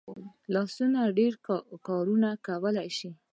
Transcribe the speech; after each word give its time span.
لاسونه 0.53 0.99
ډېر 1.17 1.33
کارونه 1.87 2.29
کولی 2.47 2.87
شي 2.97 3.09